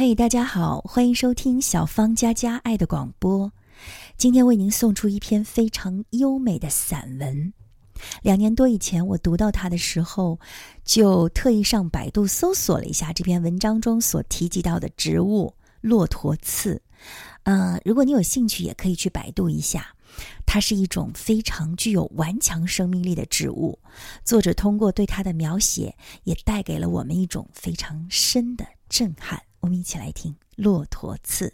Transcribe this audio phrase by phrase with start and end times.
[0.00, 3.52] 嘿，大家好，欢迎收听小芳家家爱的广播。
[4.16, 7.52] 今天为您送出一篇非常优美的散文。
[8.22, 10.38] 两年多以前，我读到它的时候，
[10.84, 15.52] 就特意上百度搜索了一下这篇文章中所提及到的植物——
[15.82, 16.80] 骆驼刺。
[17.42, 19.96] 呃，如果你有兴趣，也可以去百度一下。
[20.46, 23.76] 它是一种非常具有顽强生命力的植物。
[24.24, 29.42] 作者通过对它的描写，也带给了我们一种非常深的震撼。
[29.60, 31.48] 我们一起来听《骆驼刺》。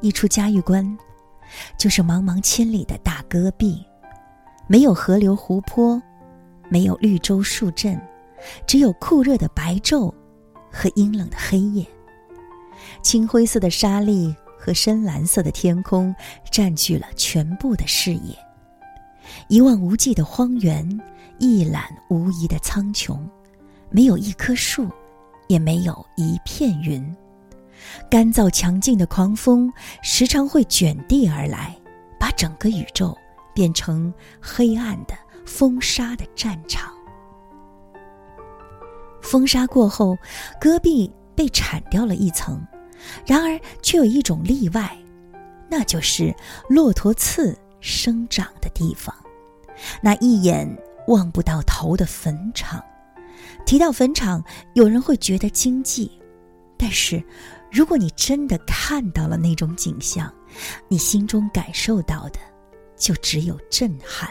[0.00, 0.96] 一出嘉峪关，
[1.76, 3.84] 就是茫茫千里的大戈壁，
[4.66, 6.00] 没有河流湖泊，
[6.68, 8.00] 没有绿洲树镇，
[8.66, 10.14] 只有酷热的白昼
[10.70, 11.86] 和阴冷的黑夜。
[13.02, 16.14] 青灰色的沙砾和深蓝色的天空
[16.50, 18.38] 占据了全部的视野，
[19.48, 21.00] 一望无际的荒原，
[21.38, 23.18] 一览无遗的苍穹，
[23.90, 24.88] 没有一棵树，
[25.46, 27.16] 也没有一片云。
[28.10, 31.76] 干燥强劲的狂风时常会卷地而来，
[32.18, 33.16] 把整个宇宙
[33.54, 35.14] 变成黑暗的
[35.46, 36.92] 风沙的战场。
[39.22, 40.16] 风沙过后，
[40.60, 42.60] 戈壁被铲掉了一层。
[43.24, 44.96] 然而，却有一种例外，
[45.68, 46.34] 那就是
[46.68, 49.14] 骆驼刺生长的地方，
[50.02, 50.68] 那一眼
[51.06, 52.82] 望不到头的坟场。
[53.64, 54.42] 提到坟场，
[54.74, 56.10] 有人会觉得惊悸，
[56.76, 57.22] 但是，
[57.70, 60.32] 如果你真的看到了那种景象，
[60.88, 62.38] 你心中感受到的，
[62.96, 64.30] 就只有震撼。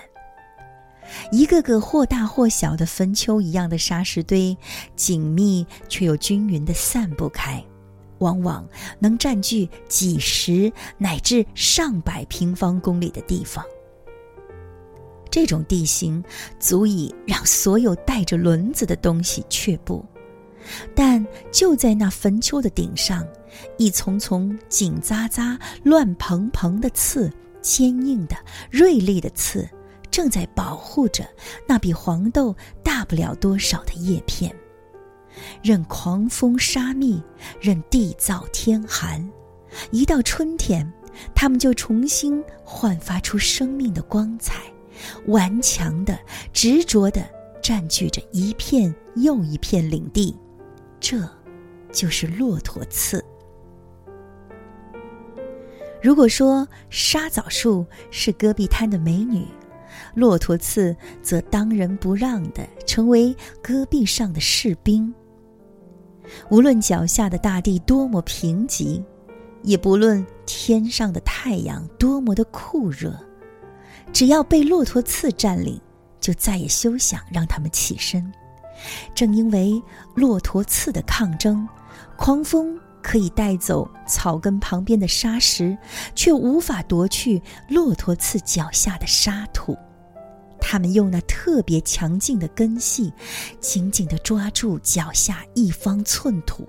[1.32, 4.58] 一个个或大或小的坟丘一样的沙石堆，
[4.95, 7.64] 紧密却又均匀地散布开。
[8.20, 8.68] 往往
[9.00, 13.64] 能占据几十乃至上百平方公里的地方。
[15.30, 16.23] 这种地形
[16.60, 20.04] 足以让所有带着轮子的东西却步，
[20.95, 23.28] 但就在那坟丘的顶上，
[23.78, 28.36] 一丛丛紧扎扎、乱蓬蓬的刺，坚硬的、
[28.72, 29.70] 锐利的刺，
[30.10, 31.27] 正在保护着
[31.67, 34.56] 那比黄豆大不了多少的叶片。
[35.64, 37.21] 任狂风沙密，
[37.59, 39.27] 任地燥天寒，
[39.92, 40.92] 一到春天，
[41.36, 44.61] 它们就重新焕发出生命的光彩，
[45.27, 46.17] 顽强的、
[46.53, 47.27] 执着的
[47.61, 50.36] 占据着一片又一片领地。
[50.99, 51.27] 这，
[51.92, 53.23] 就是骆驼刺。
[56.02, 59.45] 如果说沙枣树是戈壁滩的美女，
[60.14, 65.14] 骆驼刺则当仁不让的成为戈壁上的士兵。
[66.49, 69.04] 无论脚下的大地多么贫瘠，
[69.64, 73.17] 也不论天上的太阳多么的酷热，
[74.14, 75.80] 只要被骆驼刺占领，
[76.20, 78.32] 就再也休想让他们起身。
[79.15, 79.82] 正因为
[80.15, 81.67] 骆驼刺的抗争，
[82.15, 85.77] 狂风可以带走草根旁边的沙石，
[86.14, 89.77] 却无法夺去骆驼刺脚下的沙土。
[90.60, 93.12] 他们用那特别强劲的根系，
[93.60, 96.68] 紧紧地抓住脚下一方寸土。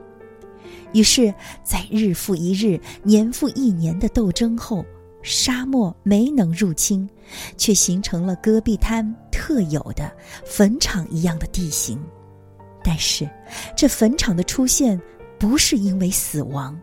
[0.93, 4.85] 于是，在日复一日、年复一年的斗争后，
[5.23, 7.09] 沙漠没能入侵，
[7.57, 10.11] 却形成了戈壁滩特有的
[10.47, 12.01] 坟场一样的地形。
[12.83, 13.29] 但是，
[13.77, 14.99] 这坟场的出现
[15.39, 16.79] 不是因为死亡，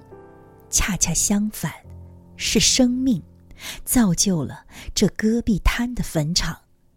[0.69, 1.71] 恰恰相反，
[2.35, 3.21] 是生命
[3.83, 6.55] 造就了这戈壁滩的坟场。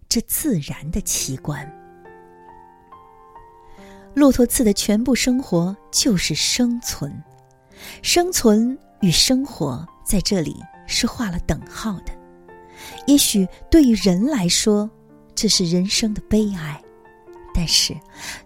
[0.08, 1.70] 这自然的奇观。
[4.14, 7.22] 骆驼刺的全部生活就是生存，
[8.02, 12.12] 生存与生活在这里是画了等号的。
[13.06, 14.90] 也许对于人来说，
[15.34, 16.82] 这是人生的悲哀，
[17.54, 17.94] 但是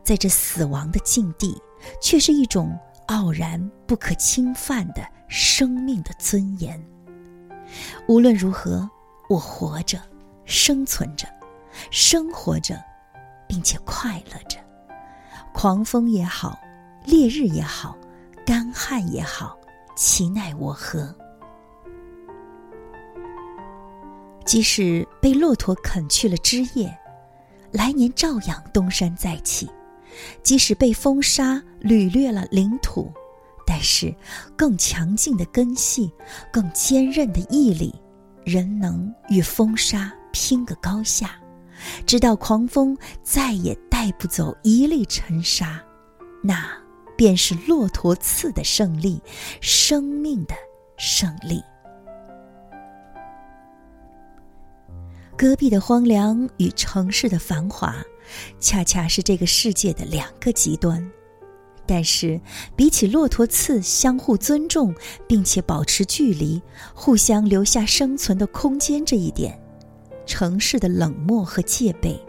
[0.03, 1.57] 在这死亡的境地，
[2.01, 6.83] 却是一种傲然不可侵犯的生命的尊严。
[8.09, 8.89] 无论如何，
[9.29, 9.99] 我活着，
[10.45, 11.27] 生存着。
[11.91, 12.83] 生活着，
[13.47, 14.59] 并且快乐着，
[15.53, 16.59] 狂风也好，
[17.05, 17.97] 烈日也好，
[18.45, 19.57] 干旱也好，
[19.97, 21.15] 其奈我何？
[24.45, 26.93] 即使被骆驼啃去了枝叶，
[27.71, 29.67] 来年照样东山再起；
[30.43, 33.11] 即使被风沙掠掠了领土，
[33.65, 34.15] 但是
[34.57, 36.13] 更强劲的根系，
[36.53, 37.95] 更坚韧的毅力，
[38.45, 41.41] 仍能与风沙拼个高下。
[42.07, 45.83] 直到狂风再也带不走一粒尘沙，
[46.43, 46.71] 那
[47.17, 49.21] 便是骆驼刺的胜利，
[49.61, 50.55] 生命的
[50.97, 51.63] 胜利。
[55.37, 57.97] 戈壁的荒凉与城市的繁华，
[58.61, 61.11] 恰恰是这个世界的两个极端。
[61.85, 62.41] 但是，
[62.77, 64.95] 比起骆驼刺相互尊重
[65.27, 66.63] 并且保持距离、
[66.95, 69.61] 互相留下生存的空间这一点，
[70.27, 72.21] 城市的冷漠和戒备，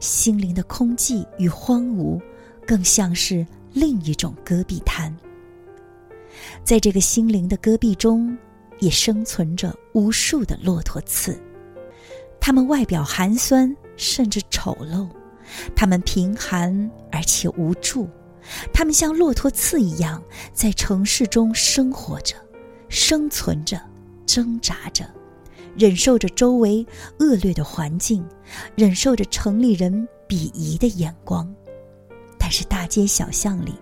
[0.00, 2.20] 心灵的空寂与荒芜，
[2.66, 5.14] 更像是另一种戈壁滩。
[6.64, 8.36] 在这个心灵的戈壁中，
[8.78, 11.40] 也生存着无数的骆驼刺，
[12.40, 15.08] 它们外表寒酸甚至丑陋，
[15.74, 18.08] 它们贫寒而且无助。
[18.72, 20.20] 他们像骆驼刺一样，
[20.52, 22.34] 在城市中生活着、
[22.88, 23.80] 生存着、
[24.26, 25.08] 挣扎着，
[25.76, 26.86] 忍受着周围
[27.18, 28.24] 恶劣的环境，
[28.74, 31.52] 忍受着城里人鄙夷的眼光。
[32.38, 33.74] 但是大街小巷里，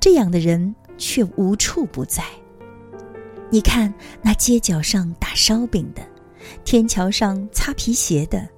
[0.00, 2.24] 这样的人却无处不在。
[3.50, 6.02] 你看那街角上打烧饼的，
[6.64, 8.48] 天桥上擦皮鞋的，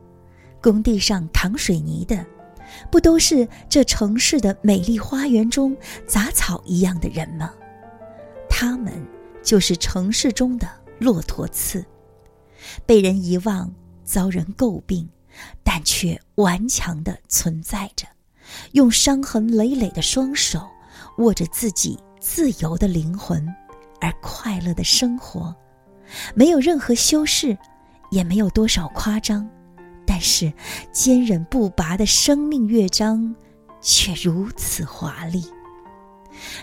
[0.63, 2.25] 工地上扛水泥的。
[2.91, 5.77] 不都是这城市的美丽花园中
[6.07, 7.53] 杂草一样的人吗？
[8.49, 8.93] 他们
[9.43, 10.69] 就是城市中的
[10.99, 11.85] 骆驼刺，
[12.87, 13.73] 被人遗忘，
[14.05, 15.09] 遭人诟病，
[15.63, 18.07] 但却顽强地存在着，
[18.73, 20.67] 用伤痕累累的双手
[21.19, 23.47] 握着自己自由的灵魂，
[24.01, 25.55] 而快乐的生活，
[26.35, 27.57] 没有任何修饰，
[28.11, 29.49] 也没有多少夸张。
[30.07, 30.53] 但是，
[30.91, 33.35] 坚韧不拔的生命乐章，
[33.81, 35.45] 却如此华丽。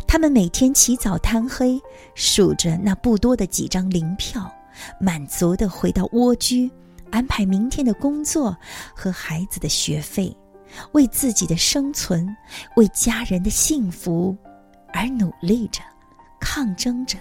[0.08, 1.80] 他们每天起早贪黑，
[2.16, 4.52] 数着那不多的几张零票，
[5.00, 6.70] 满足的回到蜗居，
[7.12, 8.56] 安排明天的工作
[8.96, 10.36] 和孩子的学费，
[10.94, 12.28] 为自己的生存，
[12.76, 14.36] 为家人的幸福
[14.94, 15.82] 而努力着，
[16.40, 17.18] 抗争着，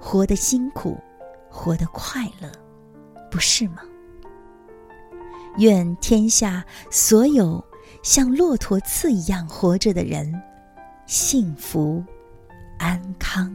[0.00, 0.98] 活得辛苦，
[1.50, 2.50] 活得快乐，
[3.30, 3.82] 不是吗？
[5.58, 7.62] 愿天下所有
[8.02, 10.32] 像骆驼刺一样活着的人，
[11.04, 12.02] 幸福
[12.78, 13.54] 安康。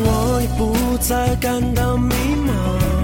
[0.00, 3.03] 我已不再感到迷茫，